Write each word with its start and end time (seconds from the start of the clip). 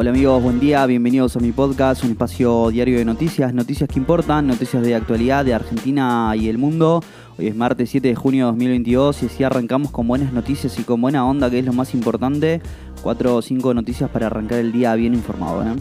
Hola 0.00 0.12
amigos, 0.12 0.42
buen 0.42 0.58
día, 0.58 0.86
bienvenidos 0.86 1.36
a 1.36 1.40
mi 1.40 1.52
podcast, 1.52 2.04
un 2.04 2.12
espacio 2.12 2.70
diario 2.70 2.96
de 2.96 3.04
noticias, 3.04 3.52
noticias 3.52 3.86
que 3.86 3.98
importan, 3.98 4.46
noticias 4.46 4.82
de 4.82 4.94
actualidad 4.94 5.44
de 5.44 5.52
Argentina 5.52 6.32
y 6.34 6.48
el 6.48 6.56
mundo. 6.56 7.04
Hoy 7.38 7.48
es 7.48 7.54
martes 7.54 7.90
7 7.90 8.08
de 8.08 8.14
junio 8.14 8.46
de 8.46 8.52
2022 8.52 9.22
y 9.22 9.26
así 9.26 9.44
arrancamos 9.44 9.90
con 9.90 10.08
buenas 10.08 10.32
noticias 10.32 10.78
y 10.78 10.84
con 10.84 11.02
buena 11.02 11.26
onda, 11.26 11.50
que 11.50 11.58
es 11.58 11.66
lo 11.66 11.74
más 11.74 11.92
importante. 11.92 12.62
Cuatro 13.02 13.36
o 13.36 13.42
cinco 13.42 13.74
noticias 13.74 14.08
para 14.08 14.28
arrancar 14.28 14.60
el 14.60 14.72
día 14.72 14.94
bien 14.94 15.12
informado. 15.12 15.64
¿eh? 15.64 15.76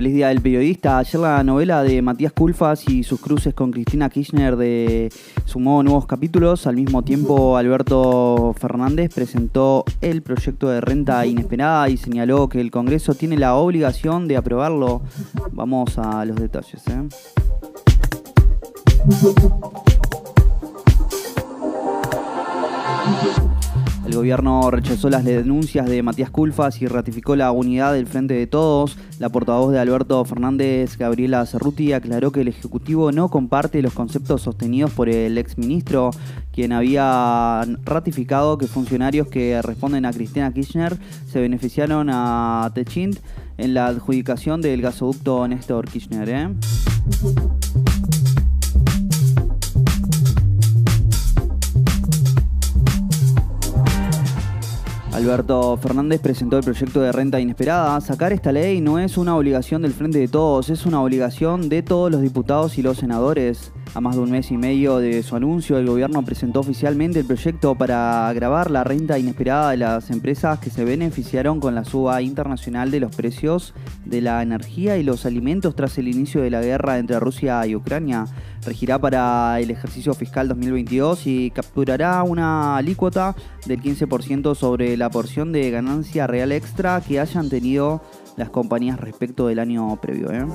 Feliz 0.00 0.14
Día 0.14 0.28
del 0.28 0.40
Periodista. 0.40 0.96
Ayer 0.96 1.20
la 1.20 1.44
novela 1.44 1.82
de 1.82 2.00
Matías 2.00 2.32
Culfas 2.32 2.88
y 2.88 3.02
sus 3.02 3.20
cruces 3.20 3.52
con 3.52 3.70
Cristina 3.70 4.08
Kirchner 4.08 4.56
de, 4.56 5.12
sumó 5.44 5.82
nuevos 5.82 6.06
capítulos. 6.06 6.66
Al 6.66 6.76
mismo 6.76 7.02
tiempo, 7.02 7.58
Alberto 7.58 8.54
Fernández 8.58 9.14
presentó 9.14 9.84
el 10.00 10.22
proyecto 10.22 10.70
de 10.70 10.80
renta 10.80 11.26
inesperada 11.26 11.90
y 11.90 11.98
señaló 11.98 12.48
que 12.48 12.62
el 12.62 12.70
Congreso 12.70 13.14
tiene 13.14 13.36
la 13.36 13.56
obligación 13.56 14.26
de 14.26 14.38
aprobarlo. 14.38 15.02
Vamos 15.52 15.98
a 15.98 16.24
los 16.24 16.36
detalles. 16.36 16.82
¿eh? 16.88 17.06
El 24.10 24.16
gobierno 24.16 24.72
rechazó 24.72 25.08
las 25.08 25.24
denuncias 25.24 25.88
de 25.88 26.02
Matías 26.02 26.30
Culfas 26.30 26.82
y 26.82 26.88
ratificó 26.88 27.36
la 27.36 27.52
unidad 27.52 27.92
del 27.92 28.08
Frente 28.08 28.34
de 28.34 28.48
Todos. 28.48 28.98
La 29.20 29.28
portavoz 29.28 29.70
de 29.70 29.78
Alberto 29.78 30.24
Fernández, 30.24 30.98
Gabriela 30.98 31.46
Cerruti, 31.46 31.92
aclaró 31.92 32.32
que 32.32 32.40
el 32.40 32.48
Ejecutivo 32.48 33.12
no 33.12 33.28
comparte 33.28 33.80
los 33.82 33.92
conceptos 33.92 34.42
sostenidos 34.42 34.90
por 34.90 35.08
el 35.08 35.38
exministro, 35.38 36.10
quien 36.52 36.72
había 36.72 37.64
ratificado 37.84 38.58
que 38.58 38.66
funcionarios 38.66 39.28
que 39.28 39.62
responden 39.62 40.04
a 40.04 40.12
Cristina 40.12 40.52
Kirchner 40.52 40.98
se 41.30 41.40
beneficiaron 41.40 42.08
a 42.10 42.68
Techint 42.74 43.20
en 43.58 43.74
la 43.74 43.86
adjudicación 43.86 44.60
del 44.60 44.82
gasoducto 44.82 45.46
Néstor 45.46 45.88
Kirchner. 45.88 46.28
¿eh? 46.28 47.59
Alberto 55.30 55.76
Fernández 55.76 56.20
presentó 56.20 56.58
el 56.58 56.64
proyecto 56.64 57.00
de 57.00 57.12
renta 57.12 57.38
inesperada. 57.38 58.00
Sacar 58.00 58.32
esta 58.32 58.50
ley 58.50 58.80
no 58.80 58.98
es 58.98 59.16
una 59.16 59.36
obligación 59.36 59.80
del 59.80 59.92
Frente 59.92 60.18
de 60.18 60.26
Todos, 60.26 60.70
es 60.70 60.86
una 60.86 61.00
obligación 61.00 61.68
de 61.68 61.84
todos 61.84 62.10
los 62.10 62.20
diputados 62.20 62.78
y 62.78 62.82
los 62.82 62.98
senadores. 62.98 63.70
A 63.94 64.00
más 64.00 64.16
de 64.16 64.22
un 64.22 64.30
mes 64.30 64.50
y 64.50 64.56
medio 64.56 64.98
de 64.98 65.22
su 65.22 65.36
anuncio, 65.36 65.78
el 65.78 65.86
gobierno 65.86 66.24
presentó 66.24 66.60
oficialmente 66.60 67.20
el 67.20 67.26
proyecto 67.26 67.76
para 67.76 68.28
agravar 68.28 68.72
la 68.72 68.82
renta 68.82 69.20
inesperada 69.20 69.70
de 69.70 69.76
las 69.76 70.10
empresas 70.10 70.58
que 70.58 70.70
se 70.70 70.84
beneficiaron 70.84 71.60
con 71.60 71.76
la 71.76 71.84
suba 71.84 72.22
internacional 72.22 72.90
de 72.90 72.98
los 72.98 73.14
precios 73.14 73.72
de 74.04 74.20
la 74.20 74.42
energía 74.42 74.96
y 74.96 75.04
los 75.04 75.26
alimentos 75.26 75.76
tras 75.76 75.96
el 75.98 76.08
inicio 76.08 76.40
de 76.40 76.50
la 76.50 76.60
guerra 76.60 76.98
entre 76.98 77.20
Rusia 77.20 77.64
y 77.66 77.76
Ucrania. 77.76 78.26
Regirá 78.64 78.98
para 78.98 79.58
el 79.58 79.70
ejercicio 79.70 80.12
fiscal 80.12 80.48
2022 80.48 81.26
y 81.26 81.50
capturará 81.50 82.22
una 82.22 82.76
alícuota 82.76 83.34
del 83.66 83.80
15% 83.80 84.54
sobre 84.54 84.96
la 84.96 85.10
porción 85.20 85.52
de 85.52 85.70
ganancia 85.70 86.26
real 86.26 86.50
extra 86.50 86.98
que 87.02 87.20
hayan 87.20 87.50
tenido 87.50 88.00
las 88.38 88.48
compañías 88.48 88.98
respecto 88.98 89.48
del 89.48 89.58
año 89.58 89.94
previo. 90.00 90.32
¿eh? 90.32 90.46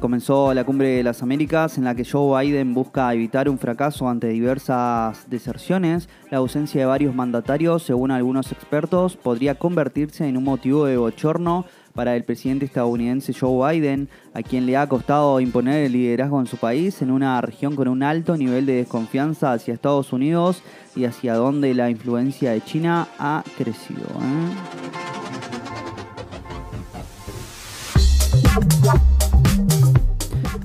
Comenzó 0.00 0.52
la 0.52 0.64
cumbre 0.64 0.88
de 0.88 1.04
las 1.04 1.22
Américas 1.22 1.78
en 1.78 1.84
la 1.84 1.94
que 1.94 2.04
Joe 2.04 2.42
Biden 2.42 2.74
busca 2.74 3.14
evitar 3.14 3.48
un 3.48 3.56
fracaso 3.56 4.08
ante 4.08 4.26
diversas 4.26 5.30
deserciones. 5.30 6.08
La 6.32 6.38
ausencia 6.38 6.80
de 6.80 6.86
varios 6.86 7.14
mandatarios, 7.14 7.84
según 7.84 8.10
algunos 8.10 8.50
expertos, 8.50 9.16
podría 9.16 9.60
convertirse 9.60 10.26
en 10.26 10.36
un 10.36 10.42
motivo 10.42 10.86
de 10.86 10.96
bochorno 10.96 11.66
para 11.94 12.14
el 12.16 12.24
presidente 12.24 12.64
estadounidense 12.64 13.32
Joe 13.32 13.72
Biden, 13.72 14.08
a 14.34 14.42
quien 14.42 14.66
le 14.66 14.76
ha 14.76 14.88
costado 14.88 15.40
imponer 15.40 15.84
el 15.84 15.92
liderazgo 15.92 16.40
en 16.40 16.46
su 16.46 16.56
país 16.56 17.02
en 17.02 17.10
una 17.10 17.40
región 17.40 17.76
con 17.76 17.88
un 17.88 18.02
alto 18.02 18.36
nivel 18.36 18.66
de 18.66 18.74
desconfianza 18.74 19.52
hacia 19.52 19.74
Estados 19.74 20.12
Unidos 20.12 20.62
y 20.94 21.04
hacia 21.04 21.34
donde 21.34 21.74
la 21.74 21.90
influencia 21.90 22.52
de 22.52 22.60
China 22.60 23.08
ha 23.18 23.42
crecido. 23.56 24.02
¿eh? 24.02 24.88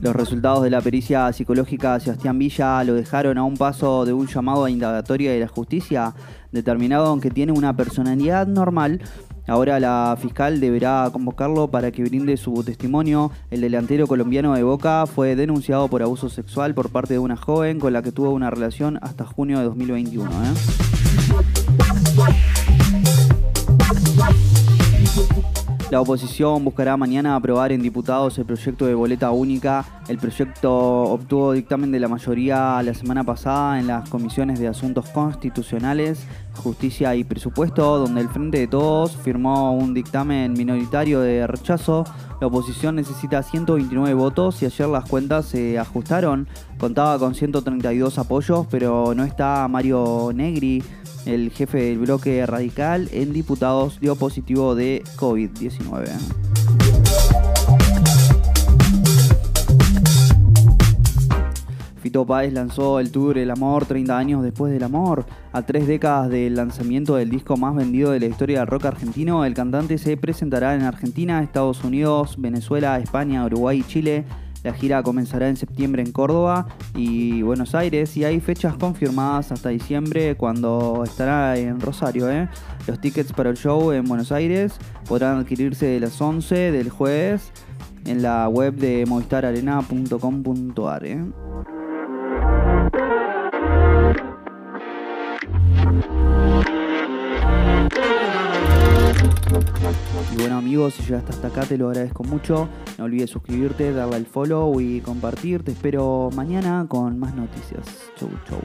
Los 0.03 0.13
resultados 0.13 0.63
de 0.63 0.69
la 0.69 0.81
pericia 0.81 1.31
psicológica 1.31 1.93
de 1.93 2.01
Sebastián 2.01 2.37
Villa 2.37 2.83
lo 2.83 2.93
dejaron 2.93 3.37
a 3.37 3.43
un 3.43 3.55
paso 3.55 4.03
de 4.03 4.11
un 4.11 4.27
llamado 4.27 4.65
a 4.65 4.69
indagatoria 4.69 5.31
de 5.31 5.39
la 5.39 5.47
justicia, 5.47 6.13
determinado 6.51 7.17
que 7.21 7.31
tiene 7.31 7.53
una 7.53 7.73
personalidad 7.73 8.45
normal. 8.45 8.99
Ahora 9.47 9.79
la 9.79 10.17
fiscal 10.19 10.59
deberá 10.59 11.09
convocarlo 11.11 11.69
para 11.69 11.91
que 11.91 12.03
brinde 12.03 12.37
su 12.37 12.63
testimonio. 12.63 13.31
El 13.51 13.61
delantero 13.61 14.07
colombiano 14.07 14.53
de 14.53 14.63
Boca 14.63 15.05
fue 15.05 15.35
denunciado 15.35 15.87
por 15.87 16.01
abuso 16.01 16.29
sexual 16.29 16.73
por 16.73 16.89
parte 16.89 17.13
de 17.13 17.19
una 17.19 17.35
joven 17.35 17.79
con 17.79 17.93
la 17.93 18.01
que 18.01 18.11
tuvo 18.11 18.31
una 18.31 18.49
relación 18.49 18.99
hasta 19.01 19.25
junio 19.25 19.59
de 19.59 19.65
2021. 19.65 20.29
La 25.91 26.01
oposición 26.01 26.63
buscará 26.63 26.97
mañana 26.97 27.35
aprobar 27.35 27.71
en 27.71 27.81
diputados 27.81 28.37
el 28.39 28.45
proyecto 28.45 28.85
de 28.85 28.95
boleta 28.95 29.29
única. 29.31 29.85
El 30.07 30.17
proyecto 30.17 30.71
obtuvo 30.71 31.51
dictamen 31.51 31.91
de 31.91 31.99
la 31.99 32.07
mayoría 32.07 32.81
la 32.81 32.93
semana 32.93 33.23
pasada 33.23 33.79
en 33.79 33.87
las 33.87 34.09
comisiones 34.09 34.59
de 34.59 34.67
Asuntos 34.67 35.09
Constitucionales, 35.09 36.25
Justicia 36.55 37.15
y 37.15 37.23
Presupuesto, 37.23 37.99
donde 37.99 38.21
el 38.21 38.29
Frente 38.29 38.59
de 38.59 38.67
Todos 38.67 39.15
firmó 39.17 39.73
un 39.73 39.93
dictamen 39.93 40.53
minoritario 40.53 41.19
de 41.19 41.45
rechazo. 41.45 42.05
La 42.41 42.47
oposición 42.47 42.95
necesita 42.95 43.43
129 43.43 44.15
votos 44.15 44.63
y 44.63 44.65
ayer 44.65 44.87
las 44.87 45.07
cuentas 45.07 45.45
se 45.45 45.77
ajustaron. 45.77 46.47
Contaba 46.79 47.19
con 47.19 47.35
132 47.35 48.17
apoyos, 48.17 48.65
pero 48.69 49.13
no 49.15 49.23
está 49.23 49.67
Mario 49.67 50.31
Negri 50.33 50.81
el 51.25 51.51
jefe 51.51 51.77
del 51.77 51.99
bloque 51.99 52.45
radical 52.45 53.09
en 53.11 53.33
diputados 53.33 53.99
dio 53.99 54.15
positivo 54.15 54.75
de 54.75 55.03
COVID-19. 55.17 55.82
Fito 62.01 62.25
Páez 62.25 62.51
lanzó 62.51 62.99
el 62.99 63.11
tour 63.11 63.37
El 63.37 63.49
Amor 63.49 63.85
30 63.85 64.17
años 64.17 64.43
después 64.43 64.73
del 64.73 64.83
amor. 64.83 65.25
A 65.53 65.61
tres 65.61 65.87
décadas 65.87 66.29
del 66.29 66.55
lanzamiento 66.55 67.15
del 67.15 67.29
disco 67.29 67.55
más 67.55 67.75
vendido 67.75 68.11
de 68.11 68.19
la 68.19 68.25
historia 68.25 68.59
del 68.59 68.67
rock 68.67 68.85
argentino, 68.85 69.45
el 69.45 69.53
cantante 69.53 69.97
se 69.97 70.17
presentará 70.17 70.75
en 70.75 70.81
Argentina, 70.81 71.41
Estados 71.41 71.83
Unidos, 71.83 72.35
Venezuela, 72.37 72.99
España, 72.99 73.45
Uruguay 73.45 73.79
y 73.79 73.83
Chile 73.83 74.25
la 74.63 74.73
gira 74.73 75.03
comenzará 75.03 75.49
en 75.49 75.57
septiembre 75.57 76.01
en 76.01 76.11
Córdoba 76.11 76.67
y 76.95 77.41
Buenos 77.41 77.75
Aires 77.75 78.15
y 78.17 78.23
hay 78.23 78.39
fechas 78.39 78.75
confirmadas 78.75 79.51
hasta 79.51 79.69
diciembre 79.69 80.35
cuando 80.35 81.03
estará 81.03 81.57
en 81.57 81.81
Rosario. 81.81 82.31
¿eh? 82.31 82.49
Los 82.87 83.01
tickets 83.01 83.33
para 83.33 83.49
el 83.49 83.57
show 83.57 83.91
en 83.91 84.05
Buenos 84.05 84.31
Aires 84.31 84.77
podrán 85.07 85.39
adquirirse 85.39 85.87
de 85.87 85.99
las 85.99 86.19
11 86.19 86.71
del 86.71 86.89
jueves 86.89 87.51
en 88.05 88.21
la 88.21 88.47
web 88.47 88.75
de 88.75 89.05
movistararena.com.ar. 89.05 91.05
¿eh? 91.05 91.25
Y 100.31 100.37
bueno 100.37 100.57
amigos, 100.57 100.95
si 100.95 101.03
llegaste 101.03 101.31
hasta 101.31 101.47
acá 101.47 101.61
te 101.61 101.77
lo 101.77 101.89
agradezco 101.89 102.23
mucho. 102.23 102.67
No 102.97 103.05
olvides 103.05 103.29
suscribirte, 103.29 103.91
darle 103.91 104.17
al 104.17 104.25
follow 104.25 104.79
y 104.79 105.01
compartir. 105.01 105.63
Te 105.63 105.71
espero 105.71 106.29
mañana 106.35 106.85
con 106.87 107.17
más 107.19 107.35
noticias. 107.35 107.85
Chau, 108.17 108.29
chau. 108.47 108.59